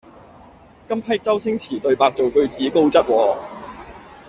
[0.89, 3.37] 今批周星馳對白做句子高質喎